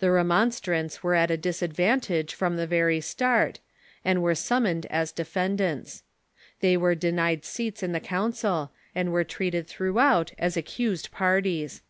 [0.00, 3.60] The Remon of Dort »\.^„strants were at a disadvantage trom the very start,
[4.04, 6.02] and were summoned as defendants.
[6.58, 11.82] They Avere denied seats in the Council, and were treated throughout as accused par ties.